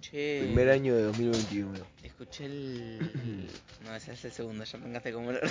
[0.00, 0.40] escuché.
[0.44, 1.78] Primer año de 2021.
[2.02, 3.50] Escuché el.
[3.84, 5.32] no, ese es el segundo, ya me engaste como.
[5.32, 5.40] lo-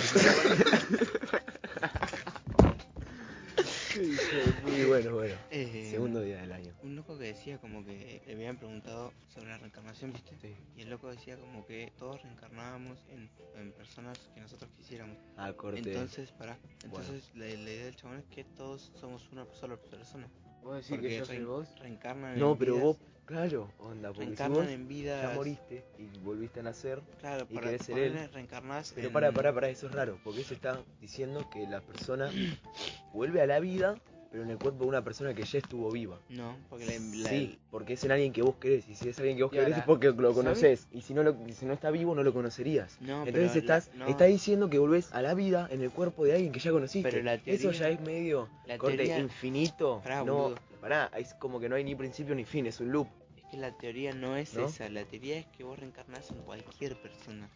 [4.66, 5.34] Y bueno, bueno.
[5.50, 6.72] Eh, Segundo día del año.
[6.82, 10.36] Un loco que decía como que le habían preguntado sobre la reencarnación, ¿viste?
[10.40, 10.54] Sí.
[10.76, 15.18] Y el loco decía como que todos reencarnábamos en, en personas que nosotros quisiéramos.
[15.36, 15.80] Ah, corte.
[15.80, 16.56] Entonces, pará.
[16.84, 20.28] Entonces, la, la idea del chabón es que todos somos una sola persona.
[20.62, 21.68] ¿Vos decís Porque que yo soy vos?
[21.80, 22.96] reencarnan no, pero vidas- vos,
[23.30, 25.22] claro, onda, porque si vos en vidas.
[25.22, 27.00] ya moriste y volviste a nacer.
[27.20, 28.28] Claro, y para querés ser él.
[28.32, 31.80] reencarnás Pero en- para, para, para, eso es raro, porque eso está diciendo que la
[31.80, 32.30] persona
[33.14, 33.96] vuelve a la vida,
[34.30, 36.16] pero en el cuerpo de una persona que ya estuvo viva.
[36.28, 39.18] No, porque la, la- Sí, porque es en alguien que vos querés, y si es
[39.18, 41.66] alguien que vos Y querés ahora, es porque lo conoces, y si no, lo, si
[41.66, 42.96] no está vivo no lo conocerías.
[43.00, 44.06] No, Entonces pero la- estás, no.
[44.06, 47.10] está diciendo que volvés a la vida en el cuerpo de alguien que ya conociste.
[47.10, 50.00] Pero la Eso teoría- ya es medio la corte teoría- infinito.
[50.04, 53.08] Pará, no, pará, es como que no hay ni principio ni fin, es un loop.
[53.50, 54.66] Que la teoría no es ¿No?
[54.66, 57.48] esa, la teoría es que vos reencarnás en cualquier persona.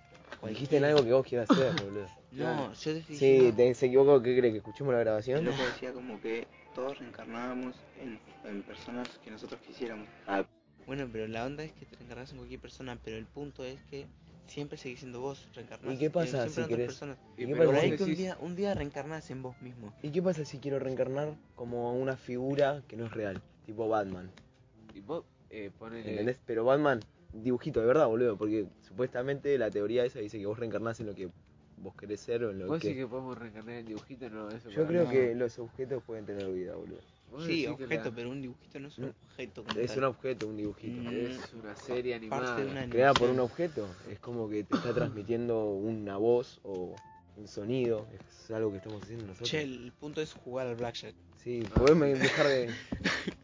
[0.49, 2.07] Dijiste en algo que vos quieras hacer, boludo.
[2.33, 4.53] No, yo te estoy Sí, te, se equivocó, ¿qué crees?
[4.53, 5.45] ¿Que escuchemos la grabación?
[5.45, 10.09] loco decía como que todos reencarnábamos en, en personas que nosotros quisiéramos.
[10.27, 10.45] Ah.
[10.87, 13.81] Bueno, pero la onda es que te reencarnás en cualquier persona, pero el punto es
[13.85, 14.07] que
[14.49, 15.95] siempre seguís siendo vos, reencarnás.
[15.95, 17.19] ¿Y qué pasa siempre si en otras querés- personas.
[17.37, 19.95] ¿Y qué pasa ahí que un día, un día reencarnás en vos mismo.
[20.03, 23.41] ¿Y qué pasa si quiero reencarnar como una figura que no es real?
[23.65, 24.31] Tipo Batman.
[24.93, 26.11] Y vos, eh, ponele...
[26.11, 26.39] ¿Entendés?
[26.47, 27.01] Pero Batman,
[27.33, 28.37] dibujito de verdad, boludo.
[28.37, 31.29] Porque supuestamente la teoría esa dice que vos reencarnás en lo que
[31.79, 32.89] vos querés ser o en lo ¿Vos que...
[32.89, 34.29] decís que podemos reencarnar en dibujito?
[34.31, 36.99] No, eso Yo creo que los objetos pueden tener vida, boludo.
[37.31, 39.13] ¿Vos Sí, objeto, la- pero un dibujito no es un Mm.
[39.31, 39.65] objeto.
[39.81, 39.99] Es tal.
[39.99, 41.03] un objeto, un dibujito.
[41.11, 41.27] Mm.
[41.27, 42.57] Es una serie animada.
[42.65, 46.95] Una Creada por un objeto, es como que te está transmitiendo una voz o
[47.37, 48.07] un sonido.
[48.13, 49.51] Es algo que estamos haciendo nosotros.
[49.51, 51.15] Che, el punto es jugar al blackjack.
[51.43, 52.71] Sí, podés dejar de.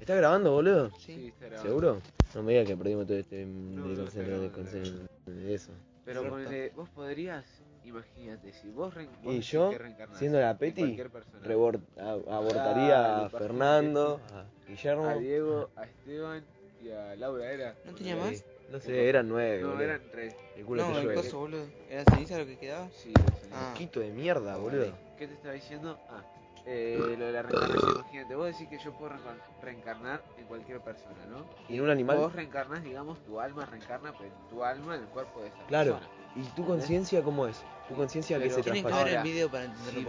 [0.00, 0.90] ¿Está grabando, boludo?
[0.98, 1.14] Sí.
[1.14, 1.68] Sí, está grabado.
[1.68, 2.00] ¿Seguro?
[2.34, 5.08] No me digas que perdimos todo este No, de grabando,
[5.48, 5.72] eso.
[6.04, 7.44] Pero ponele, vos podrías,
[7.84, 12.98] imagínate, si vos, vos Y yo, que siendo la Peti, cualquier persona, Rebor- a- abortaría
[12.98, 15.04] Dale, a Fernando, a Guillermo.
[15.06, 16.44] a Diego, a Esteban
[16.82, 17.74] y a Laura era.
[17.84, 18.42] ¿No tenía más?
[18.70, 19.82] No sé, eran nueve, No, boludo.
[19.84, 20.34] eran tres.
[20.56, 21.14] El culo No, el llueve.
[21.22, 21.66] coso, boludo.
[21.90, 22.88] ¿Era ceniza lo que quedaba?
[22.90, 23.48] Sí, no sé.
[23.52, 23.74] Ah.
[23.76, 24.92] Quito de mierda, boludo.
[25.18, 25.98] ¿Qué te estaba diciendo?
[26.08, 26.22] Ah,
[26.70, 27.92] eh, lo de la reencarnación.
[27.94, 31.44] Imagínate, vos decís que yo puedo reencar- reencarnar en cualquier persona, ¿no?
[31.68, 32.16] ¿Y en un animal?
[32.18, 35.92] Vos reencarnas, digamos, tu alma reencarna, pero tu alma en el cuerpo de esa Claro.
[35.98, 36.12] persona.
[36.36, 37.64] ¿Y tu conciencia cómo es?
[37.88, 39.04] ¿Tu conciencia que se Tienen que traspasa?
[39.04, 40.00] ver el video para entenderlo.
[40.00, 40.06] Si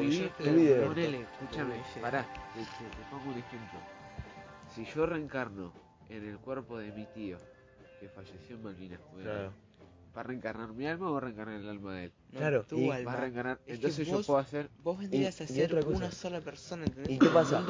[0.86, 3.80] ponele, escúchame, pará, te, te- te pongo un ejemplo.
[4.76, 5.72] Si yo reencarno
[6.10, 7.38] en el cuerpo de mi tío,
[8.02, 9.54] que falleció en Malvinas, Claro.
[10.20, 12.12] ¿Va a reencarnar mi alma o va a reencarnar el alma de él?
[12.34, 13.16] No, Claro, tu y Va a alma.
[13.16, 14.70] reencarnar, entonces yo puedo hacer...
[14.84, 17.16] Vos vendrías Y- a ser una sola persona, ¿entendés?
[17.16, 17.66] ¿Y qué pasa?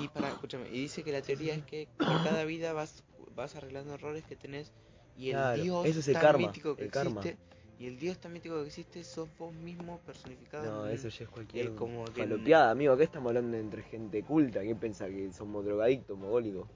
[0.00, 3.02] Y para, escúchame, y dice que la teoría es que por cada vida vas,
[3.34, 4.70] vas arreglando errores que tenés
[5.16, 7.20] y el Claro, dios eso es el tan karma, mítico que el karma.
[7.20, 7.36] existe
[7.80, 10.82] y el dios tan mítico que existe sos vos mismo personificado.
[10.82, 12.92] No, en- eso ya es cualquier como que- falopeada, amigo.
[12.92, 14.62] Acá estamos hablando entre gente culta.
[14.62, 16.68] ¿Qué piensa que somos drogadictos, mogólicos?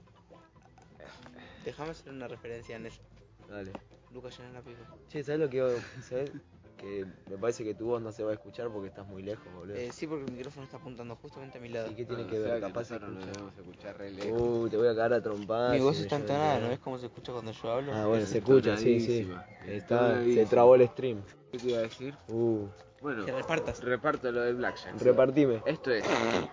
[1.63, 3.01] Déjame hacer una referencia en eso.
[3.49, 3.71] Dale.
[4.13, 4.83] Lucas llena la pipa.
[5.09, 6.31] Che, ¿sabes lo que ¿sabes?
[6.77, 9.45] Que me parece que tu voz no se va a escuchar porque estás muy lejos,
[9.53, 9.75] boludo.
[9.75, 11.89] Eh, sí, porque el micrófono está apuntando justamente a mi lado.
[11.89, 12.59] ¿Y qué tiene No, que ver?
[12.59, 14.41] Capaz se nosotros nos debemos escuchar re lejos.
[14.41, 15.73] Uh, te voy a cagar a trompadas.
[15.73, 17.93] Mi voz está entonada, ¿no ves cómo se escucha cuando yo hablo?
[17.93, 19.29] Ah, bueno, Es se escucha, sí, sí.
[19.65, 21.21] Está, se trabó el stream.
[21.53, 22.15] ¿Qué te iba a decir?
[22.29, 22.65] Uh,
[22.99, 23.79] Bueno, Que repartas.
[23.83, 24.99] reparto lo del Blackjack.
[24.99, 25.61] repartime.
[25.67, 26.03] Esto es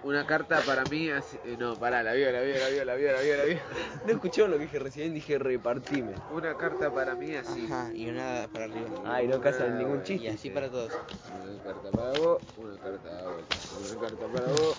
[0.04, 1.08] una carta para mí.
[1.08, 3.44] así- eh, no, pará, la vio, la vio, la vio, la vio, la vio, la
[3.44, 3.56] vio.
[4.04, 6.16] No escuchó lo que dije recién, dije repartime.
[6.30, 7.64] Una carta para mí así.
[7.64, 8.90] Ajá, y una para arriba.
[9.06, 10.26] Ay, no casa Ah, ningún chiste.
[10.26, 10.92] Y así para todos.
[10.92, 13.54] Una carta para vos, una carta a vuelta.
[13.80, 14.76] Una carta para vos,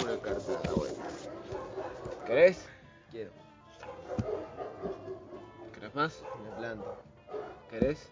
[0.00, 1.02] una carta a vuelta.
[2.24, 2.64] ¿Querés?
[3.10, 3.32] Quiero.
[5.72, 6.22] ¿Querés más?
[6.44, 6.88] Me planto.
[7.68, 8.08] ¿Querés?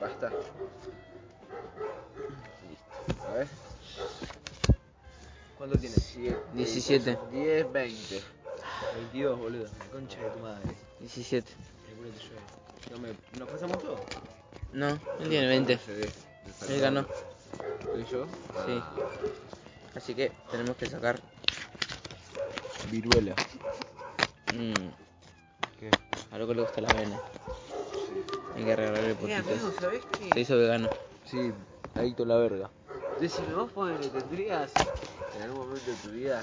[0.00, 0.30] Basta.
[2.68, 3.26] Listo.
[3.28, 3.48] A ver.
[5.58, 6.02] ¿Cuánto tienes?
[6.02, 7.18] Siete, 17.
[7.32, 8.22] 10, 20.
[8.96, 9.64] 22, boludo.
[9.78, 10.68] La concha de tu madre.
[11.00, 11.50] 17.
[11.88, 12.40] El culo te llueve.
[12.90, 13.38] No me...
[13.38, 14.00] ¿Nos pasamos todo?
[14.72, 15.78] No, él tiene 20.
[16.68, 17.06] Él ganó.
[17.96, 18.26] ¿Y yo?
[18.66, 18.80] Sí.
[18.80, 18.92] Ah,
[19.94, 21.18] Así que tenemos que sacar.
[22.90, 23.34] Viruela.
[24.54, 24.74] Mmm,
[25.80, 25.90] ¿Qué?
[26.30, 27.20] a lo que le gusta la avena.
[28.56, 29.74] Hay que regalarle Eh, amigo, poquitos.
[29.80, 30.88] ¿sabés Se hizo vegano.
[31.24, 31.52] Sí,
[31.94, 32.70] adicto a la verga.
[33.20, 34.72] Decime, vos ponele, tendrías
[35.36, 36.42] en algún momento de tu vida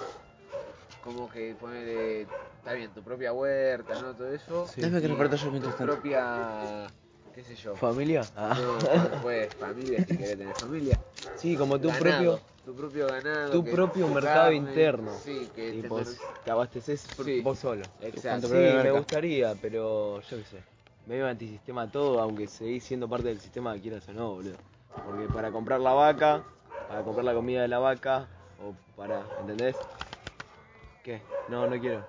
[1.04, 2.21] como que ponele,
[2.57, 4.13] está bien, tu propia huerta, ¿no?
[4.13, 4.68] Todo eso.
[4.68, 4.81] Sí.
[4.81, 5.94] Déjame que reparta yo tu mientras tanto.
[5.94, 6.92] propia,
[7.33, 7.75] qué sé yo.
[7.75, 8.27] ¿Familia?
[8.36, 8.56] Ah.
[8.60, 11.00] No, pues familia, si querés tener familia.
[11.36, 12.04] Sí, como tu Ganado.
[12.04, 12.42] propio.
[12.63, 13.51] tu propio ganado.
[13.51, 15.12] Tu que- propio tu mercado carne, interno.
[15.24, 16.07] Sí, que te Tipo, mer-
[16.45, 17.42] te abasteces por- Sí.
[17.42, 17.86] vos solo.
[18.01, 18.48] Exacto.
[18.48, 20.72] Sí, propia me gustaría, pero yo qué sé.
[21.05, 24.55] Medio antisistema todo, aunque seguís siendo parte del sistema, quieras o no, boludo.
[25.05, 26.44] Porque para comprar la vaca,
[26.88, 28.27] para comprar la comida de la vaca,
[28.63, 29.75] o para, ¿entendés?
[31.03, 31.21] ¿Qué?
[31.50, 32.05] No, no quiero.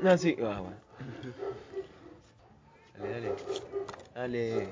[0.00, 0.76] No, sí, ah, bueno.
[2.98, 3.34] Dale, dale.
[4.14, 4.68] Dale.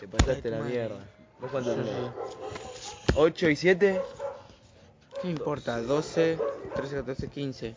[0.00, 0.98] Te pasaste la mierda.
[1.40, 2.10] ¿Vos cuánto tenés?
[3.14, 4.02] 8 y 7?
[5.22, 5.80] ¿Qué importa?
[5.80, 6.38] 12,
[6.74, 7.74] 13, 14, 15.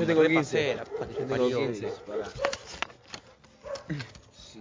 [0.00, 0.74] Yo tengo 15.
[0.74, 1.58] La puta que Yo tengo parió.
[1.58, 1.92] 15.
[2.06, 2.26] Pará.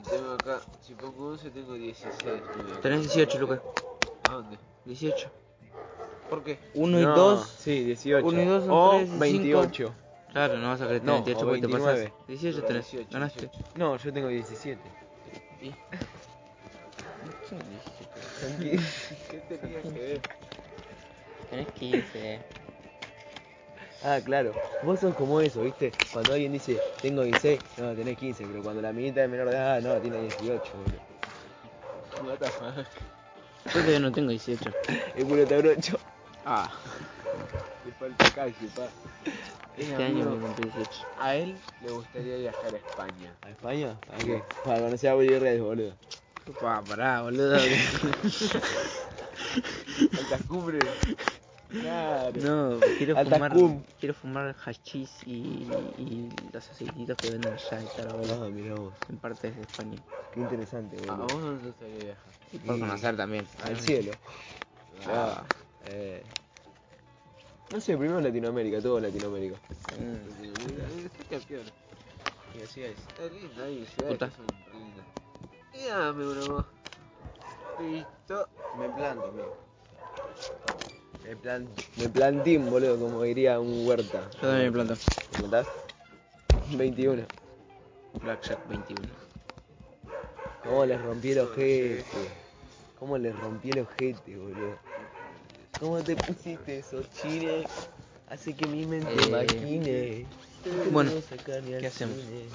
[0.10, 2.42] Tengo acá, si pongo 11 tengo 16.
[2.56, 2.82] mira.
[2.82, 3.60] Tenés 18, Lucas.
[4.24, 4.58] ¿A dónde?
[4.86, 5.30] 18.
[6.30, 6.60] ¿Por qué?
[6.74, 7.48] 1 y No, 2.
[7.60, 8.28] Sí, 18.
[8.28, 9.20] Uno y dos son o tres y cinco.
[9.20, 9.96] 28.
[10.32, 12.04] Claro, no vas a querer No, tener 28 o porque te 29.
[12.10, 12.28] pasás.
[12.28, 12.92] 18 No, tenés.
[12.92, 13.40] 18, Ganaste.
[13.42, 13.60] 18.
[13.76, 14.80] No, yo tengo 17.
[15.62, 15.72] Y-
[19.32, 20.22] ¿Qué tenía que ver?
[21.50, 22.40] Tenés 15.
[24.08, 24.54] Ah, claro.
[24.84, 25.92] Vos sos como eso, ¿viste?
[26.14, 28.46] Cuando alguien dice, tengo 16, no, tenés 15.
[28.46, 30.92] Pero cuando la minita es menor de edad, no, tiene 18, boludo.
[32.22, 32.86] What the fuck?
[33.66, 34.72] Yo todavía no tengo 18.
[35.16, 36.00] El culo te abrocho.
[36.46, 36.72] Ah,
[37.84, 38.88] Le falta calle, pa.
[39.76, 41.08] este año me cumplí 18.
[41.18, 43.34] A él le gustaría viajar a España.
[43.44, 43.96] ¿A España?
[44.08, 44.44] ¿Para qué?
[44.64, 45.94] Para conocer a Willy Redes, boludo.
[46.60, 47.56] Pa, pará, boludo.
[50.20, 50.86] Altas cumbres.
[51.82, 52.32] Claro.
[52.42, 53.84] No, quiero Alta fumar, cum.
[54.00, 55.32] quiero fumar hachís y,
[55.98, 58.94] y los aceititos que venden allá y tal, boludo, Ah, mirá vos.
[59.10, 59.98] en partes de España.
[60.34, 61.28] Qué interesante, ¿A boludo.
[61.28, 62.34] vos no te gustaría viajar?
[62.54, 63.48] Y por conocer también.
[63.64, 64.12] Al cielo.
[65.08, 65.44] Ah.
[65.44, 65.44] Ah,
[65.88, 66.24] eh.
[67.72, 69.56] No sé, primero Latinoamérica, todo Latinoamérica.
[69.92, 71.06] Mm.
[71.06, 71.64] Está campeón.
[72.58, 72.98] Y así es.
[72.98, 75.06] Está lindo, ciudades que son lindas.
[75.74, 76.66] Y dame más.
[77.80, 78.48] Listo.
[78.78, 79.52] Me planto, amigo.
[81.28, 81.68] Me, plan,
[81.98, 84.30] me plantín, boludo, como diría un huerta.
[84.36, 84.96] Yo también me planto.
[85.30, 85.68] ¿Te plantás?
[86.78, 87.26] 21.
[88.22, 89.04] Blackjack 21.
[90.64, 92.06] ¿Cómo les rompí el ojete?
[93.00, 94.78] ¿Cómo les rompí el ojete, boludo?
[95.80, 97.90] ¿Cómo te pusiste esos chines?
[98.30, 100.26] Hace que mi mente Eh, maquine.
[100.92, 101.12] bueno,
[101.80, 102.18] ¿qué hacemos?
[102.18, 102.50] cine.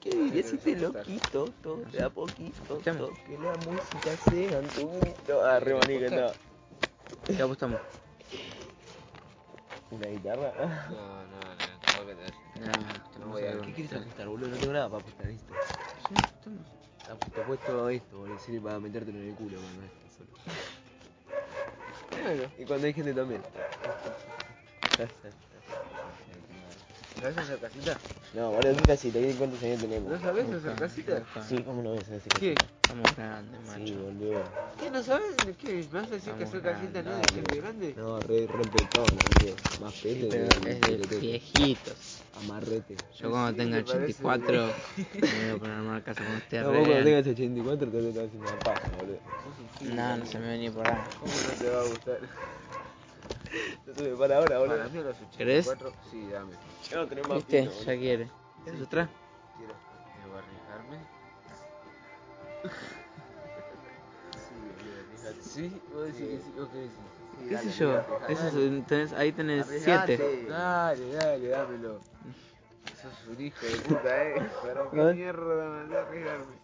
[0.00, 1.52] ¿Qué dirías si te lo quito?
[1.62, 2.82] To- De a poquito,
[3.24, 5.44] que la música sea en tu grito.
[5.44, 5.72] Ah, re
[6.10, 6.34] no.
[7.26, 7.80] ¿Qué apostamos?
[9.90, 10.52] ¿Una guitarra?
[10.90, 12.34] No, no, no, tengo que tener.
[12.56, 14.50] No, No voy a- ¿Qué quieres apostar, boludo?
[14.50, 15.52] No tengo nada para apostar, ¿viste?
[17.04, 20.30] Te apuesto esto, boludo, sirve para metértelo en el culo cuando estés solo.
[22.10, 23.42] Bueno, Y cuando hay gente también.
[27.20, 27.98] ¿Sabes hacer casita?
[28.34, 29.18] No, boludo, ¿qué casita?
[29.18, 30.10] ¿Qué cuántos años tenemos?
[30.10, 31.24] ¿No sabes hacer casita?
[31.48, 32.52] Sí, ¿cómo no ves ese ¿Qué?
[32.52, 33.94] Estamos grandes, Sí, macho.
[34.02, 34.44] boludo.
[34.78, 35.56] ¿Qué no sabes?
[35.58, 35.72] ¿Qué?
[35.90, 37.94] ¿Me vas a decir que hacer casita no es gente grande?
[37.96, 39.56] No, re, re petón, boludo.
[39.80, 42.22] Más Sí, pete pero es de viejitos.
[42.34, 42.98] Amarrete.
[43.18, 44.74] Yo cuando Sí, tenga me parece 84
[45.22, 46.64] me voy a poner a armar casa con ustedes.
[46.64, 49.18] No, vos cuando tengas 84 te vas a hacer una paja, boludo.
[49.80, 51.02] No, no se me venía por ahí.
[51.18, 52.20] ¿Cómo no te va a gustar?
[53.86, 54.76] No para ahora, boludo.
[54.76, 55.66] Para mí a los ¿Querés?
[55.68, 56.52] 84, sí, dame.
[56.92, 57.68] No, tenés más ¿Viste?
[57.84, 58.30] Ya quiere.
[58.64, 59.08] ¿Quieres otra?
[59.56, 59.74] Quiero.
[60.22, 60.98] ¿Debo arriesgarme?
[65.42, 65.68] sí.
[65.70, 65.80] ¿Sí?
[65.92, 66.52] ¿Vos decís que sí?
[66.58, 66.94] ¿Vos qué decís?
[67.38, 67.92] Sí, ¿Qué dale, sé yo?
[67.92, 68.32] arriesgate.
[68.32, 68.68] Ese es Dale.
[68.68, 70.16] un- tenés- ahí tenés Arriesgate.
[70.16, 70.46] 7.
[70.48, 72.00] Dale, dale, dámelo.
[73.02, 74.50] Sos un hijo de puta, eh.
[74.62, 76.54] ¿Para qué mierda me hace arriesgarme?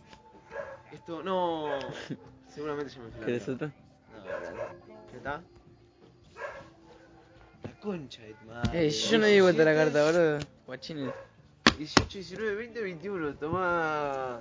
[0.92, 1.88] Esto, no.
[2.54, 3.68] Seguramente yo me fui ¿Quieres otra?
[3.68, 4.24] No.
[5.12, 5.42] ¿Ya está?
[7.82, 8.86] Concha de madre.
[8.86, 9.92] Eh, yo no di vuelta la 17.
[9.92, 10.38] carta, boludo.
[10.66, 11.12] Guachines.
[11.78, 13.34] 18, 19, 20, 21.
[13.34, 14.40] Tomá.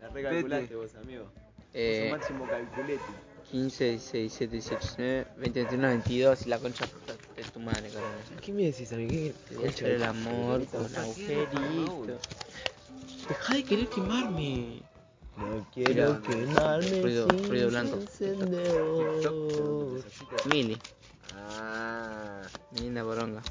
[0.00, 1.30] La recalculaste vos, amigo.
[1.74, 3.02] Eh, máximo calculete.
[3.50, 6.84] 15, 16, 17, 18, 19, 20, 21, 22 y la concha
[7.36, 8.10] de tu madre, cabrón.
[8.40, 9.10] ¿Qué me decís, amigo?
[9.10, 12.18] ¿Qué Te voy a hacer el amor con agujerito.
[13.28, 14.82] Deja de querer quemarme.
[15.36, 17.98] No quiero Mira, quemarme ruido- sin ruido blanco.
[20.50, 20.91] Mili, Ah.
[22.72, 23.42] Mi linda poronga.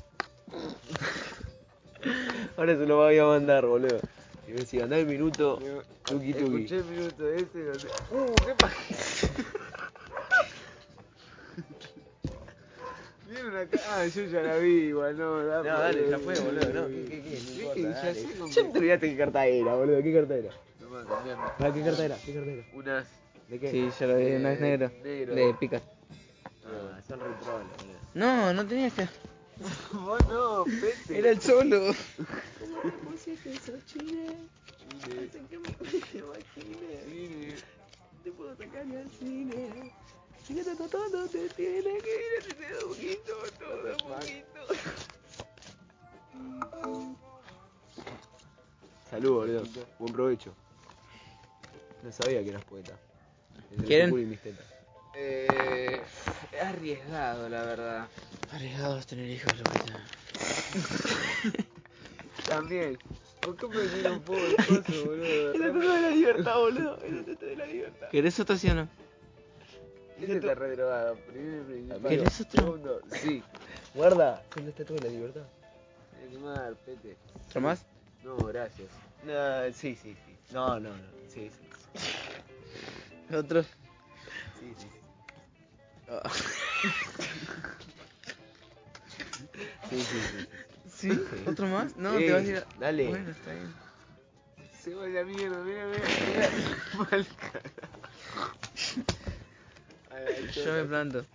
[2.58, 4.00] Ahora se lo voy a mandar, boludo.
[4.48, 5.60] Y me decía, andá el minuto.
[6.08, 6.64] Tuki tuki.
[6.64, 7.58] Escuché el minuto ese.
[7.60, 7.88] No sé.
[8.12, 8.76] Uh, ¿qué pasa?
[13.30, 13.78] Vieron acá.
[13.86, 15.44] Ah, yo ya la vi, igual, no.
[15.44, 16.74] No, dale, ya fue, boludo.
[16.74, 17.40] No, ¿qué, qué, qué?
[17.40, 17.62] No ¿Qué?
[17.62, 18.16] importa, Ya dale.
[18.16, 20.02] sé con Ya qué- te olvidaste qué carta era, boludo.
[20.04, 20.50] ¿Qué carta era?
[20.82, 21.44] No me cambiarme.
[21.60, 22.18] Ah, ¿Qué carta era?
[22.26, 22.64] ¿Qué carta era?
[22.74, 23.08] Unas.
[23.48, 23.72] ¿De qué?
[23.72, 24.92] Sí, ya lo vi, no es negro.
[25.04, 25.36] Negro.
[25.36, 25.82] De pica.
[26.66, 27.81] Ah, son retroles, boludo.
[28.14, 29.08] No, no tenías que.
[29.94, 31.20] Vos no, pete.
[31.20, 31.94] Era el solo.
[33.88, 34.38] Cine.
[36.56, 37.56] Cine.
[38.24, 39.94] Te puedo sacar al cine.
[40.90, 44.60] Todo, todo te tiene que ir a poquito, todo a poquito.
[49.10, 49.64] Salud, boludo.
[50.00, 50.54] Buen provecho.
[52.04, 52.98] No sabía que eras poeta.
[53.70, 54.10] Desde ¿Quieren?
[54.10, 54.66] culo y mis tetas.
[55.16, 56.02] Eh,
[56.60, 58.08] arriesgado, la verdad.
[58.52, 60.06] Arriesgados tener hijos, lo que sea.
[62.48, 62.98] También.
[63.42, 65.54] ¿Por qué me un poco el coso, boludo?
[65.54, 66.98] El otro de la libertad, boludo.
[67.04, 68.10] El otro de la libertad.
[68.10, 68.88] ¿Querés otro sí o no?
[70.22, 71.18] Ese está re drogado.
[72.08, 72.62] ¿Querés otro?
[72.62, 73.42] Segundo, Sí.
[73.96, 75.42] Guarda, ¿dónde está toda la libertad?
[76.32, 77.18] Es más, pete.
[77.48, 77.84] ¿Otro más?
[78.24, 78.88] No, gracias.
[79.26, 80.38] No, sí, sí, sí.
[80.54, 81.04] No, no, no.
[81.28, 83.36] Sí, sí.
[83.36, 83.64] ¿Otro?
[83.64, 84.88] Sí, sí.
[89.90, 90.48] Sí, sí, sí.
[91.10, 91.20] ¿Sí?
[91.48, 91.96] ¿Otro más?
[91.98, 92.66] No, Eh, te vas a ir a...
[92.80, 93.08] dale.
[93.08, 93.74] Bueno, está bien.
[94.82, 96.02] Se va la mierda, mira, mira.
[96.28, 96.50] mira.
[97.12, 97.28] Mal
[100.56, 101.26] Yo me planto.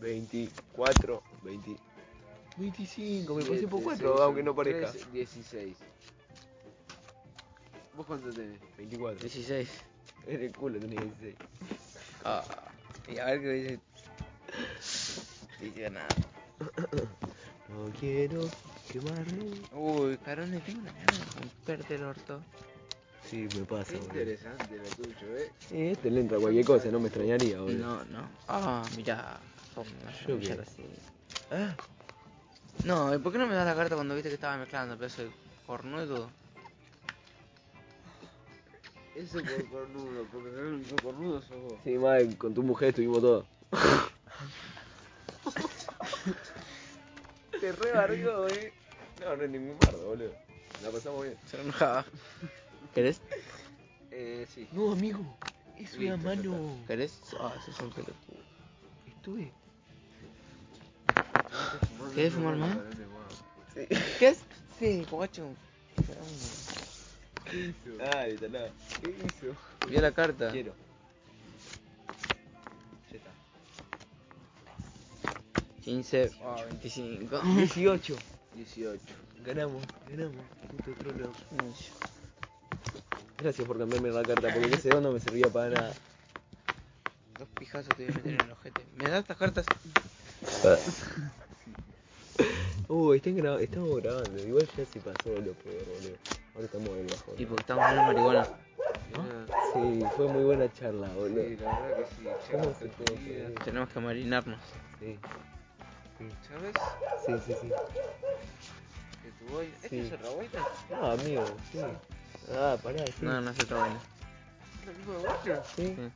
[0.00, 1.76] 24, 20.
[2.56, 4.90] 25, me pasé por 4, 16, aunque no parezca.
[4.92, 5.76] 13, 16.
[7.96, 8.58] ¿Vos cuánto tenés?
[8.76, 9.20] 24.
[9.20, 9.68] 16.
[10.26, 11.36] En el culo tenía 16.
[12.24, 12.44] Ah.
[13.06, 13.80] Y a ver qué dice.
[15.90, 16.14] Nada.
[17.68, 18.50] No quiero
[18.92, 19.42] quemarme.
[19.72, 22.40] Uy, carones, tengo una gana de romperte el orto.
[23.30, 25.50] Sí, me pasa, Qué interesante lo tuyo, eh.
[25.66, 27.78] Sí, este le entra cualquier cosa, no me extrañaría, boludo.
[27.78, 28.28] No, no.
[28.48, 29.38] Ah, mirá.
[29.74, 30.62] ¿Cómo me vas a Yo pillar qué.
[30.62, 30.82] así?
[31.50, 31.74] Ah,
[32.84, 34.96] No, ¿y por qué no me das la carta cuando viste que estaba mezclando?
[34.98, 35.30] Pedazo de
[35.66, 36.28] cornudo.
[39.16, 41.78] Eso por cornudo, porque el único cornudo sos vos.
[41.84, 43.46] sí, mal, con tu mujer estuvimos todos.
[47.64, 48.74] Te rebargó, eh.
[49.18, 50.34] No, no es ningún bardo, boludo.
[50.82, 51.38] La pasamos bien.
[51.46, 52.04] Se enojaba.
[52.92, 53.22] ¿Querés?
[54.10, 54.68] Eh, sí.
[54.72, 55.24] No, amigo.
[55.78, 56.78] Es una Listo, ya mano.
[56.86, 57.18] ¿Querés?
[57.40, 58.36] Ah, ese es un pelotudo.
[59.06, 59.50] Estuve.
[62.14, 62.76] ¿Querés fumar más?
[63.72, 63.86] Sí.
[64.18, 64.40] ¿Qué es?
[64.78, 65.48] Sí, guacho.
[67.50, 67.96] ¿Qué hizo?
[67.96, 68.68] Dale, talá.
[69.00, 69.56] ¿Qué hizo?
[69.88, 70.50] Vio la carta.
[70.50, 70.74] Quiero.
[75.84, 77.40] 15, ah, 25.
[77.40, 78.16] 18.
[78.54, 79.00] 18.
[79.44, 80.36] Ganamos, ganamos.
[80.70, 81.30] Puto trolo.
[83.38, 85.92] Gracias por cambiarme la carta, porque ese dos no me servía para nada.
[87.38, 88.80] Dos pijazos te voy a meter en el ojete.
[88.96, 89.66] ¿Me das estas cartas?
[92.88, 94.42] Uh, están gra- estamos grabando.
[94.46, 96.16] Igual ya se pasó lo peor, boludo.
[96.54, 97.34] Ahora estamos en el bajo.
[97.38, 98.48] Y porque estamos en marihuana.
[99.72, 101.42] Sí, fue muy buena charla, boludo.
[101.44, 103.54] Sí, la verdad que sí.
[103.64, 104.60] Tenemos que marinarnos.
[105.00, 105.18] Sí,
[106.48, 106.74] ¿Sabes?
[107.26, 107.68] sí, sí, sí.
[109.22, 109.72] Que tu boina.
[109.82, 109.98] ¿Este Sí.
[110.00, 110.68] es otra boina?
[110.90, 111.78] No, amigo, sí.
[112.52, 113.12] Ah, pará, sí.
[113.22, 114.00] No, no es otra vaina.
[114.86, 115.64] ¿La misma boina?
[115.64, 115.94] Sí.
[115.96, 116.10] Sí.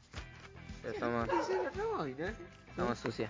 [0.82, 2.34] Pero está más, Esa es otra boina.
[2.70, 3.28] está más sucia.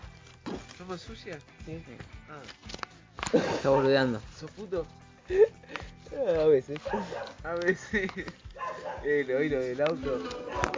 [0.73, 1.39] ¿Está más sucia?
[1.65, 1.83] Sí.
[2.31, 3.37] Ah.
[3.55, 4.21] Está boludeando.
[4.39, 4.87] ¿Sos puto?
[6.13, 6.79] Ah, a veces.
[7.45, 8.11] A veces.
[9.05, 10.19] Eh, lo oí lo del auto.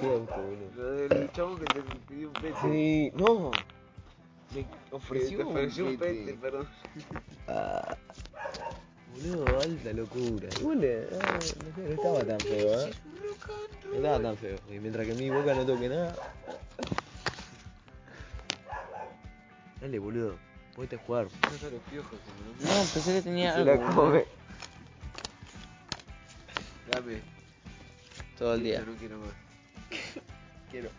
[0.00, 0.70] Qué auto, boludo.
[0.76, 2.54] Lo del chabón que te pidió un pete.
[2.62, 3.50] Sí, no.
[4.54, 6.34] Me Que ofreció, te ofreció un pete.
[6.40, 6.68] perdón.
[7.46, 7.96] Ah.
[9.14, 10.48] Boludo, alta locura.
[10.60, 11.38] Igual, eh, ah,
[11.76, 12.90] no, estaba tan feo, ¿eh?
[13.88, 14.56] No estaba tan feo.
[14.68, 16.14] Y mientras que mi boca no toque nada.
[19.80, 20.36] Dale, boludo.
[20.74, 21.26] Ponete a jugar.
[21.26, 23.74] No pensé que tenía algo.
[23.74, 24.24] la come.
[26.90, 27.20] Dame.
[28.38, 28.80] Todo el día.
[28.86, 29.30] No quiero más.
[30.70, 30.90] Quiero.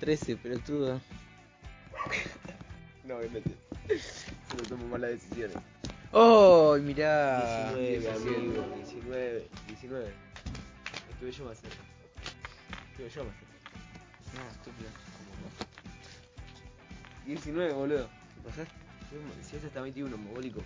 [0.00, 1.00] 13, pelotudo.
[3.04, 3.20] No.
[3.20, 5.56] Se lo tomo malas decisiones.
[6.12, 6.76] ¡Oh!
[6.80, 7.72] Mirá.
[7.74, 8.66] 19, amigo.
[8.76, 9.48] 19.
[9.66, 10.12] 19.
[11.10, 11.76] Estuve yo más cerca.
[12.90, 13.54] Estuve yo más cerca.
[14.34, 14.90] No, estúpido.
[17.26, 18.08] 19, boludo.
[18.08, 18.68] ¿Qué pasás?
[19.48, 20.60] Si ese está 21, mogólico.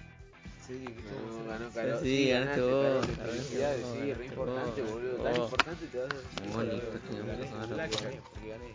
[0.67, 2.01] Sí, que No, ganó Caro.
[2.01, 5.17] Sí, Sí, ganaste vos, Felicidades, sí, re importante, boludo.
[5.23, 5.45] Tan vos.
[5.45, 6.15] importante te vas a
[6.53, 8.75] Porque sí, gané,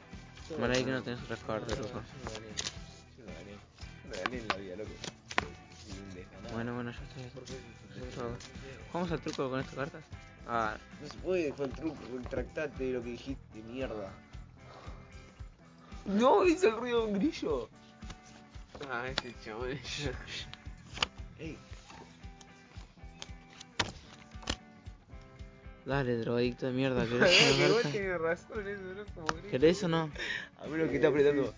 [0.60, 2.02] Mal ahí que no tenés otras No, cartas, no, loco.
[2.02, 2.48] Yo no gané.
[3.18, 3.52] Yo no gané.
[4.04, 4.90] Yo no gané en la vida, loco.
[5.86, 6.54] Soy un desganado.
[6.54, 7.24] Bueno, bueno, ya estoy.
[7.34, 7.54] ¿Por qué?
[8.10, 8.38] Eso.
[8.92, 10.04] ¿Jugamos al truco con estas cartas?
[10.48, 14.12] Ah, No se puede, fue el truco, retractate de lo que dijiste, mierda.
[16.06, 17.70] No, hizo el ruido de un grillo.
[18.92, 19.70] Ah, este chabón.
[21.40, 21.58] Ey,
[25.86, 27.92] dale, drogadicto de mierda, ¿querés que una vos carta?
[27.92, 29.42] tenés razón, eso no como.
[29.50, 30.10] ¿Querés o no?
[30.60, 31.54] a lo que está apretando.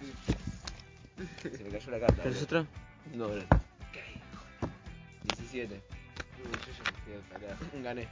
[1.42, 2.24] Se me cayó la carta.
[2.24, 2.68] ¿Querés otro?
[3.14, 3.62] No, gracias.
[5.24, 5.76] 17.
[5.76, 5.82] No,
[6.52, 7.66] yo ya me fui al carajo.
[7.84, 8.08] Gané.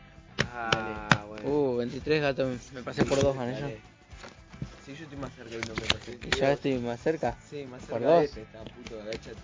[0.53, 1.49] Ah, bueno.
[1.49, 3.67] Uh, 23 gato, me pasé por dos, gané yo.
[4.85, 6.19] Sí, yo estoy más cerca y no me pasé.
[6.27, 7.37] Y ya estoy más cerca.
[7.49, 8.23] Sí, más ¿Por cerca de dos?
[8.25, 9.37] este, está puto, agachate.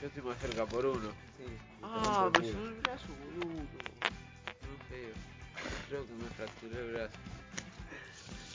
[0.00, 1.08] Yo estoy más cerca por uno.
[1.38, 1.44] Sí.
[1.82, 3.06] Ah, por me sonó el brazo,
[3.38, 3.62] boludo.
[5.88, 7.14] Creo que me fracturé el brazo.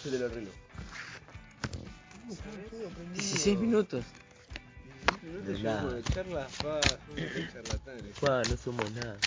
[0.04, 0.52] Yo te lo arreglo.
[3.14, 4.04] 16 minutos.
[4.84, 5.96] 16 minutos De llevamos nada.
[5.96, 8.18] de charla, pa, somos charlatanes.
[8.20, 9.18] Juan, no somos nada.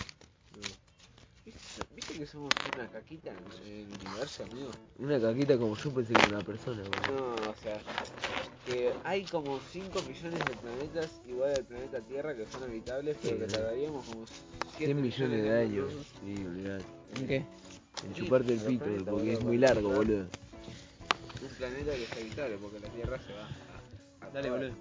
[1.43, 1.59] ¿Viste,
[1.95, 3.31] viste que somos una caquita
[3.65, 4.69] en el universo, amigo?
[4.99, 7.35] Una caquita como yo pensé que era una persona, boludo.
[7.41, 7.81] No, o sea,
[8.67, 13.39] que hay como 5 millones de planetas igual al planeta Tierra que son habitables, pero
[13.39, 14.25] que tardaríamos como
[14.77, 15.93] 7 100 millones de años.
[16.23, 16.85] Sí, olvidate.
[17.15, 17.45] ¿En qué?
[18.03, 20.25] En chuparte el pito, porque es boludo, muy largo, boludo.
[21.41, 24.27] Un planeta que es habitable porque la Tierra se va a.
[24.27, 24.71] a Dale, boludo.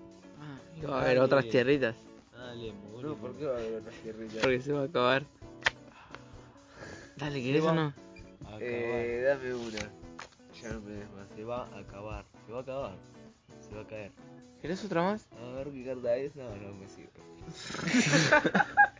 [0.41, 0.59] Ah,
[0.89, 1.97] va a haber otras tierritas.
[2.33, 2.73] Dale,
[3.03, 4.39] No, ¿por qué va a haber otras tierritas?
[4.41, 5.25] Porque se va a acabar.
[7.17, 7.93] Dale, ¿querés o no?
[8.41, 8.63] Acabar.
[8.63, 9.79] Eh, dame una.
[10.63, 11.29] Ya no me des más.
[11.37, 12.25] Se va a acabar.
[12.47, 12.97] Se va a acabar.
[13.69, 14.13] Se va a caer.
[14.63, 15.29] ¿Querés otra más?
[15.33, 16.35] A ver qué carta es.
[16.37, 17.11] No, no me sirve.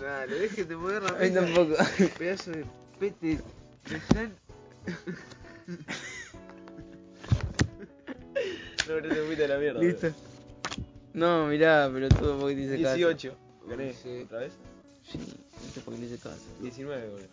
[0.00, 1.74] Dale, déjate mover la mí tampoco.
[2.18, 2.64] Pedazo de
[2.98, 3.38] pete
[3.88, 4.32] de san.
[8.88, 9.80] No, no te fuiste a la mierda.
[9.80, 10.12] Listo.
[11.14, 12.96] No, mirá, pero todo porque te hice caso.
[12.96, 13.34] 18.
[13.68, 13.92] ¿Gané?
[13.94, 14.22] Sí.
[14.24, 14.52] ¿Otra vez?
[15.10, 15.18] Sí,
[15.62, 16.40] viste porque le hice caso.
[16.60, 17.26] 19, boludo.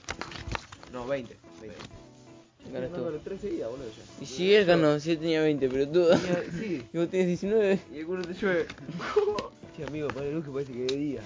[0.94, 1.36] No, 20.
[1.62, 1.78] 20.
[2.72, 2.98] Ganas tú.
[2.98, 4.24] No, 3 seguidas, boludo, ya.
[4.24, 6.06] Y si él ganó, si él tenía 20, pero tú.
[6.60, 6.86] Sí.
[6.94, 7.80] Y vos tienes 19.
[7.94, 8.68] Y alguno te llueve.
[9.76, 11.22] Che, amigo, para luz que parece que de día.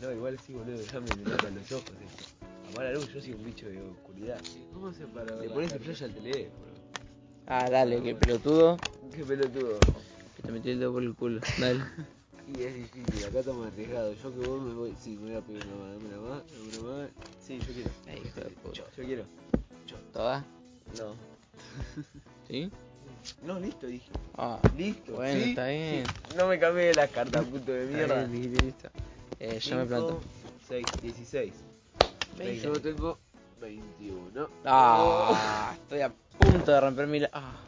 [0.00, 2.24] No, igual sí, boludo, ya me, matan los ojos esto.
[2.70, 4.38] Apaga la luz, yo soy un bicho de oscuridad.
[4.54, 5.34] ¿Y ¿Cómo se para?
[5.36, 6.66] Le pones el flash al teléfono.
[7.46, 8.78] Ah, dale, que pelotudo.
[9.14, 9.78] Qué pelotudo.
[10.36, 11.40] Que te metí el dedo por el culo.
[11.58, 11.80] Dale.
[12.46, 14.22] Y es difícil, acá estamos arriesgados.
[14.22, 14.94] Yo que vos me voy.
[15.00, 17.10] Sí, me voy a pedir una más, dame una más, dame una más.
[17.40, 17.90] Sí, yo quiero.
[18.06, 18.84] Ay, hijo de puta.
[18.96, 19.24] Yo quiero.
[20.12, 20.44] ¿Toda?
[20.96, 21.16] No.
[22.48, 22.70] ¿Sí?
[23.42, 24.10] No, listo, dije.
[24.36, 25.14] Ah, Listo.
[25.14, 25.50] bueno, ¿sí?
[25.50, 26.04] está bien.
[26.06, 26.36] Sí.
[26.36, 28.14] No me cambié las cartas, puto de Está mierda.
[28.26, 28.90] bien, dijiste listo.
[29.38, 30.22] Eh, ya me planto.
[30.68, 31.54] 6, 16.
[32.36, 32.62] Veinte.
[32.62, 33.18] Yo tengo
[33.60, 34.48] 21.
[34.64, 37.60] Ah, estoy a punto de romper mi, la- ah,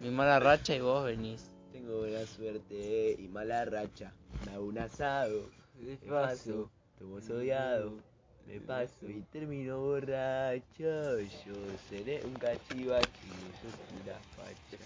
[0.00, 1.50] mi mala racha y vos venís.
[1.72, 4.12] Tengo buena suerte y mala racha.
[4.44, 5.50] Me hago un asado.
[5.78, 6.70] Me paso.
[6.98, 7.92] Tomo odiado.
[8.48, 11.18] Me paso y termino borracho.
[11.44, 11.54] Yo
[11.88, 13.08] seré un cachivache.
[13.62, 14.84] Yo soy la facha.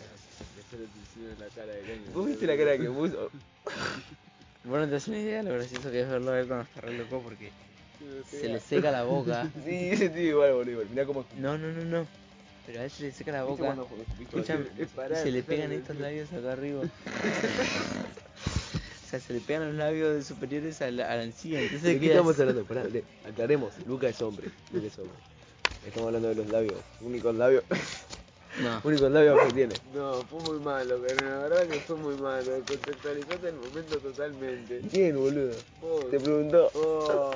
[0.57, 2.13] Después te enseño la cara de caño.
[2.13, 3.31] ¿Vos viste la cara que puso?
[4.65, 6.65] Vos no te das una idea de lo gracioso que es verlo a él cuando
[6.65, 7.51] está re loco porque
[8.31, 9.51] se le seca la boca.
[9.65, 10.71] Sí, ese tío igual, boludo.
[10.73, 10.89] igual.
[10.91, 11.25] Mirá cómo.
[11.39, 12.07] No, no, no, no.
[12.67, 13.75] Pero a él se le seca la ¿Viste boca.
[13.75, 16.83] cuando viste Escuchame, Es y parar, se le pegan estos es- labios acá arriba.
[19.13, 21.61] Sea, se le pegan los labios superiores a la, a la encía.
[21.61, 22.65] Entonces ¿De qué estamos hablando?
[22.65, 23.75] Pará, de- aclaremos.
[23.87, 24.49] Luca es hombre.
[24.73, 25.13] Luca es hombre.
[25.87, 26.79] Estamos hablando de los labios.
[27.03, 27.63] Únicos labios.
[28.63, 28.81] No.
[28.85, 29.75] Únicos labios que tiene.
[29.95, 32.53] No, fue muy malo, pero la verdad que fue muy malo.
[32.67, 34.81] Contextualizaste el momento totalmente.
[34.91, 35.57] ¿Quién, boludo?
[36.11, 36.71] Te preguntó.
[36.75, 37.35] Oh.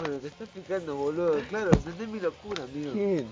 [0.00, 1.38] Bueno, te está explicando, boludo.
[1.50, 2.90] Claro, entendés mi locura, amigo.
[2.94, 3.28] ¿Quién?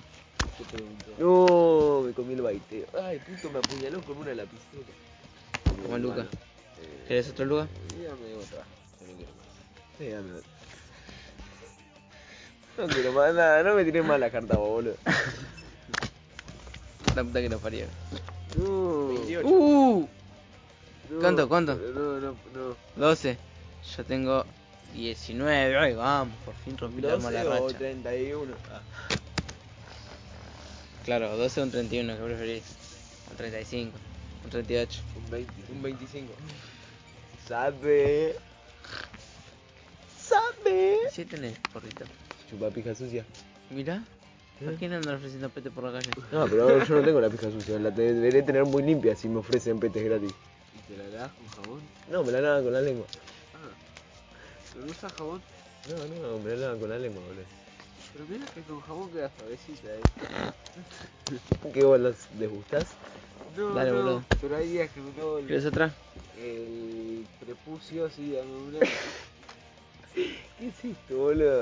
[0.58, 1.10] Te pregunto.
[1.18, 2.86] No, me comí el baiteo.
[3.02, 4.84] Ay, puto, me apuñaló con una lapicera.
[5.82, 6.24] Como Luca.
[6.82, 7.68] Eh, ¿Querés otro lugar?
[7.96, 8.64] dígame otra.
[9.00, 9.46] Yo no quiero más.
[9.98, 10.50] Sí, dame otra.
[12.78, 14.96] No quiero más nada, no me tirés más la carta, vos, boludo.
[17.14, 17.86] La puta que nos parió.
[18.56, 19.46] 28.
[19.46, 20.08] ¡Uh!
[21.10, 21.74] no, ¿Cuánto, cuánto?
[21.74, 22.76] No, no, no.
[22.96, 23.36] 12.
[23.96, 24.46] Yo tengo
[24.94, 25.76] 19.
[25.76, 27.78] Ay, vamos, por fin rompí la 12 o racha.
[27.78, 28.54] 31.
[28.70, 28.80] Ah,
[31.04, 32.62] Claro, 12 o un 31, ¿qué preferís?
[33.30, 33.98] Un 35,
[34.44, 35.00] un 38.
[35.16, 35.52] Un 20.
[35.72, 36.32] un 25.
[37.52, 38.34] Sabe.
[40.18, 40.96] Sabe.
[41.10, 42.06] ¿Sí tenés, porrito?
[42.48, 43.26] Chupa pija sucia.
[43.68, 44.02] Mirá.
[44.64, 46.14] ¿Por qué no andan ofreciendo pete por la calle?
[46.32, 47.78] No, pero yo no tengo la pija sucia.
[47.78, 50.32] La te- deberé tener muy limpia si me ofrecen petes gratis.
[50.74, 51.80] ¿Y te la lavas con jabón?
[52.10, 53.06] No, me la lavan con la lengua.
[53.52, 53.58] Ah.
[54.72, 55.42] ¿Pero no usas jabón?
[55.90, 57.44] No, no, me la lavan con la lengua, boludo.
[58.14, 61.70] Pero mira que con jabón queda suavecita, eh.
[61.74, 62.94] ¿Qué vos las desgustás?
[63.58, 64.24] No, Dale, no, boludo.
[64.40, 65.92] pero hay días que me cago el, ¿Quieres otra?
[66.40, 68.78] El prepucio, sí, dame una.
[70.14, 71.60] ¿Qué es esto, boludo?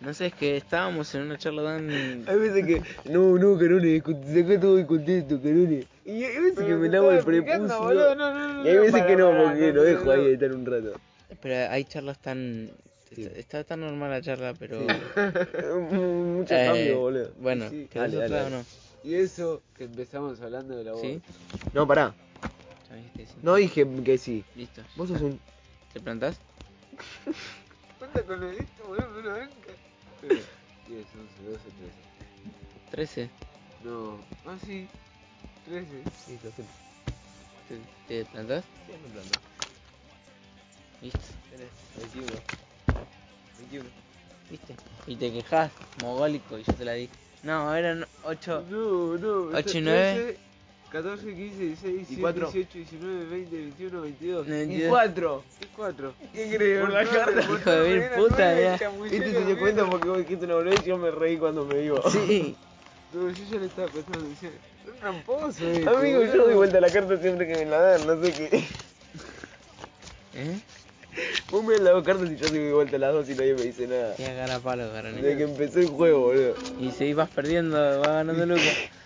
[0.00, 1.88] No sé, es que estábamos en una charla tan...
[1.90, 2.82] hay veces que.
[3.10, 5.86] No, no, Carone, saca todo el contexto, Carone.
[6.04, 7.80] Y hay veces que me lavo el prepucio.
[7.80, 9.82] boludo, no, no, no, y hay veces para, que no, para, porque no, lo no,
[9.82, 10.10] dejo no.
[10.12, 10.92] ahí editar un rato.
[11.40, 12.70] Pero hay charlas tan...
[13.14, 13.22] Sí.
[13.24, 14.80] Está, está tan normal la charla, pero...
[15.90, 17.30] Mucho Eh, cambio, boludo.
[17.40, 18.64] Bueno, Sí, ¿querés dale, dale, o no?
[19.04, 21.00] Y eso que empezamos hablando de la voz.
[21.00, 21.20] ¿Sí?
[21.72, 22.14] No, pará.
[22.96, 23.34] Ya que sí.
[23.42, 24.44] No dije que sí.
[24.54, 24.82] Listo.
[24.96, 25.40] Vos sos un.
[25.92, 26.38] ¿Te plantás?
[27.98, 29.52] cuenta con el esto, boludo, lo banca.
[30.22, 30.40] 10,
[30.88, 31.58] 11, 12,
[32.90, 33.28] 13.
[33.28, 33.30] 13.
[33.84, 34.88] No, ah, sí.
[35.66, 35.88] 13.
[36.26, 36.64] Sí, lo sé.
[37.68, 37.78] ¿Te,
[38.08, 38.64] te plantás?
[38.86, 39.38] Sí, me planto.
[41.00, 41.18] ¿Viste?
[41.50, 41.68] Tenés
[42.14, 42.40] 21.
[43.58, 43.90] 21.
[44.50, 44.76] ¿Viste?
[45.06, 47.08] Y te quejas, mogólico, y yo te la di.
[47.42, 48.66] No, eran 8.
[48.70, 49.56] No, no.
[49.56, 50.38] 8 y 9.
[50.92, 52.50] 13, 14, 15, 16, 17, cuatro.
[52.52, 54.46] 18, 19, 20, 21, 22.
[54.48, 55.44] Y 4.
[55.60, 56.14] Y 4.
[56.34, 56.88] ¿Qué crees?
[56.88, 57.40] La carta.
[57.40, 58.74] Hijo de mil puta, ya.
[58.74, 61.82] Este se dio cuenta porque vos dijiste una boludez y yo me reí cuando me
[61.82, 62.00] iba.
[62.10, 62.56] Sí.
[63.14, 65.84] No, yo ya le estaba pensando, decía, es tramposo, eh.
[65.86, 68.64] Amigo, yo doy vuelta la carta siempre que me la dan, no sé qué.
[70.32, 70.60] ¿Eh?
[71.50, 73.64] Vos me das las dos cartas y yo doy vuelta las dos y nadie me
[73.64, 74.14] dice nada.
[74.14, 76.54] Te agarra palo, Desde que empezó el juego, boludo.
[76.80, 78.64] Y si vas perdiendo, vas ganando lucas.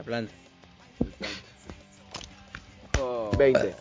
[0.00, 0.32] La planta.
[2.98, 3.36] Oh.
[3.36, 3.74] 20.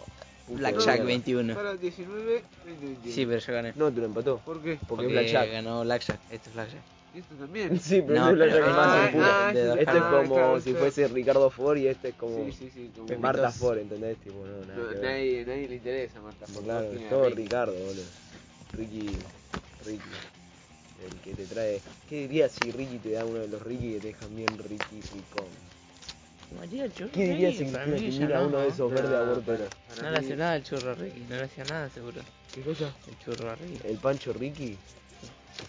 [0.50, 1.04] Blackjack mierda.
[1.06, 1.56] 21.
[1.56, 3.16] Para 19, 20, 21.
[3.16, 3.74] Sí, pero yo gané.
[3.78, 4.38] No, te lo empató.
[4.40, 4.78] ¿Por qué?
[4.86, 5.52] Porque es Blackjack.
[5.52, 6.20] ganó Blackjack.
[6.30, 6.82] Esto es Blackjack.
[7.16, 7.80] Y esto también.
[7.82, 9.54] Sí, pero No, ese es pero Blackjack es más de- en puro.
[9.54, 10.12] de dos Este es cartas.
[10.22, 10.80] como claro, si claro.
[10.80, 12.92] fuese Ricardo Ford y este es como Sí, sí, sí.
[12.96, 13.20] Como...
[13.20, 13.56] Marta Dos.
[13.56, 14.18] Ford, ¿entendés?
[14.18, 17.24] Tipo, no, nada No, nadie, nadie le interesa Marta Como Ford, Claro, es a todo
[17.30, 17.42] Ricky.
[17.44, 18.04] Ricardo, boludo.
[18.74, 19.10] Ricky,
[19.86, 20.04] Ricky.
[21.08, 21.82] El que te trae.
[22.10, 25.02] ¿Qué dirías si Ricky te da uno de los Ricky que te dejan bien Ricky
[25.14, 25.69] Ricón?
[26.58, 27.12] María el churro.
[27.12, 27.66] ¿Qué dirías si
[28.20, 28.48] mira no.
[28.48, 29.70] uno de esos verdes aborteros?
[30.02, 31.20] No le hacía nada el churro a Ricky.
[31.30, 32.22] No le hacía nada, seguro.
[32.54, 32.92] ¿Qué cosa?
[33.08, 33.88] El churro Ricky.
[33.88, 34.78] ¿El Pancho Ricky?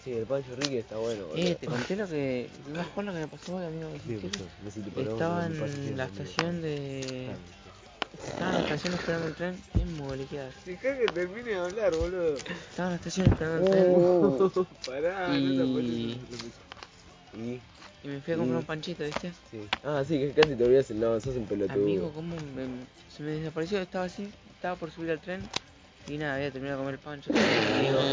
[0.03, 1.37] Sí, el Pancho Ricky está bueno, boludo.
[1.37, 2.49] Eh, te conté lo que.
[2.73, 3.89] ¿No con lo que me pasó hoy, amigo?
[4.63, 5.59] Pues, Estaba en
[5.97, 6.21] la amigo.
[6.21, 7.29] estación de.
[7.31, 7.35] Ah,
[8.27, 9.63] Estaba en la estación esperando el tren.
[9.75, 10.49] Bien moliqueada.
[10.65, 12.37] Dejá que termine de hablar, boludo.
[12.37, 13.95] Estaba en la estación esperando el tren.
[13.95, 15.81] Uh, Pará, Y- no te
[17.37, 17.61] y,
[18.03, 19.31] Y me fui a comprar un panchito, ¿viste?
[19.51, 19.59] sí.
[19.83, 21.75] Ah, sí, que casi te olvidas el no, sos un pelotudo.
[21.75, 23.79] Amigo, ¿cómo me- se me desapareció?
[23.79, 25.47] Estaba así, estaba por subir al tren.
[26.07, 27.31] Y nada, había terminado de comer el pancho.
[27.75, 28.01] Amigo.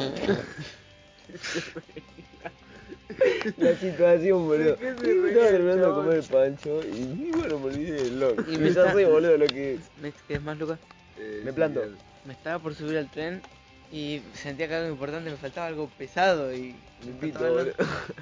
[3.57, 4.73] La situación, boludo.
[4.73, 8.05] ¿De qué se reía, Estaba terminando de comer el pancho y, y bueno, me olvidé
[8.05, 8.43] del loco.
[8.47, 9.81] Y me me está- sé, boludo, lo que es.
[10.01, 10.79] ¿Me querés más, Lucas?
[11.19, 11.83] Eh, Me planto.
[12.25, 13.43] Me estaba por subir al tren
[13.91, 16.75] y sentía que algo importante me faltaba algo pesado y.
[17.05, 17.75] Me me pito, faltaba boludo.
[17.79, 18.15] algo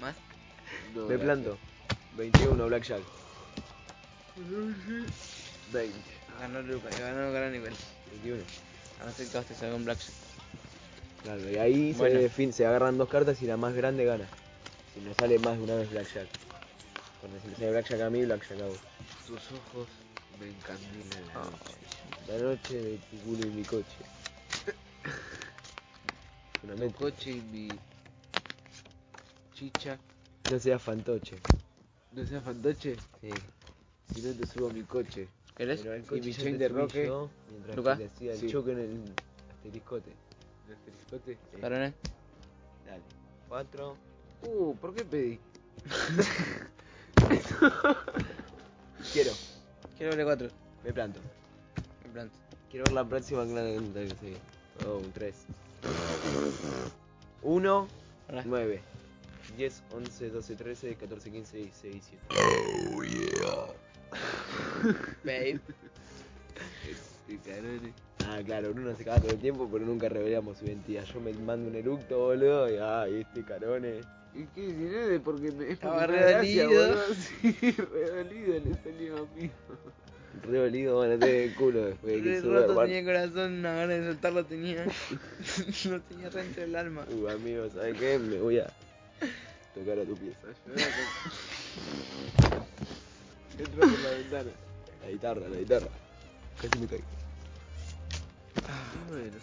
[0.00, 0.16] Más.
[0.96, 1.20] No, Me gracias.
[1.24, 1.58] planto.
[2.16, 3.02] 21, Blackjack.
[5.72, 5.94] 20.
[6.40, 7.74] Ganó Lucas, ganó Gran Nivel.
[8.12, 8.42] 21.
[9.02, 10.14] A no ser que te salga un Blackjack.
[11.22, 12.14] Claro, y ahí Bueno.
[12.16, 14.26] se, define, se agarran dos cartas y la más grande gana.
[14.94, 16.28] Si no sale más de una vez Blackjack.
[17.20, 18.78] Cuando se me sale Blackjack a mí, Blackjack a vos.
[19.26, 19.88] Tus ojos
[20.40, 21.74] me encandilan la noche.
[22.28, 23.84] La noche de tu culo y mi coche.
[26.62, 27.68] Tu coche y mi
[29.54, 29.98] chicha.
[30.50, 31.36] No seas fantoche.
[32.12, 32.96] ¿No seas fantoche?
[33.20, 33.30] Sí.
[34.14, 35.28] Si no te subo a mi coche.
[35.56, 35.80] ¿Querés?
[35.82, 37.06] Pero Y mi chain de roque.
[37.06, 37.96] yo, mientras Luca.
[37.96, 38.50] que le hacía el Sí.
[38.50, 39.02] choque en el
[39.56, 40.10] asteriscote.
[40.68, 41.34] ¿El feliscote?
[41.34, 41.60] Sí.
[41.60, 41.92] Dale.
[43.48, 43.96] 4.
[44.42, 45.38] Uh, ¿por qué pedí?
[49.12, 49.32] Quiero.
[49.96, 50.48] Quiero doble 4.
[50.84, 51.20] Me planto.
[52.04, 52.34] Me planto.
[52.70, 54.36] Quiero ver la próxima gran que sigue.
[54.86, 55.34] Oh, un 3.
[57.42, 57.88] 1,
[58.28, 58.42] Hola.
[58.44, 58.95] 9.
[59.56, 62.22] 10, 11, 12, 13, 14, 15, 16, 17.
[65.24, 65.60] Babe.
[67.28, 67.92] Este carone.
[68.28, 71.04] Ah, claro, Bruno se caga todo el tiempo, pero nunca revelamos su identidad.
[71.04, 74.00] Yo me mando un eructo, boludo, y ah, y este carone.
[74.34, 74.66] ¿Y qué?
[74.66, 76.88] Si no es porque me, es Estaba porque gracia, redolido.
[76.88, 77.02] boludo.
[77.42, 79.50] Sí, redolido le salió a mí.
[80.42, 82.86] Re dolido, bueno, te el culo después de rato Juan.
[82.86, 84.84] tenía corazón, una gana de soltarlo tenía.
[85.86, 87.06] lo tenía dentro del alma.
[87.10, 88.18] Uh, amigo, ¿sabes qué?
[88.18, 88.66] Me voy a
[89.74, 90.38] tocar a tu pieza.
[93.58, 94.50] Entra por la ventana.
[95.02, 95.88] La guitarra, la guitarra.
[96.60, 97.04] Casi me caigo.
[99.08, 99.36] Bueno.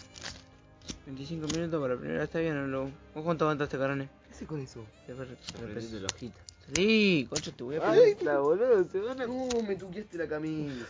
[1.06, 2.84] 25 minutos para la primera, está bien, ¿no?
[3.14, 4.10] ¿Vos cuánto aguantaste, carone?
[4.28, 4.86] ¿Qué haces con eso?
[5.08, 6.40] Aprendiendo la hojita.
[6.66, 8.08] Salí, concho, te voy a Ahí pegar.
[8.18, 8.86] está, boludo.
[8.90, 9.28] Se van a...
[9.28, 10.86] No, me tuqueaste la camisa.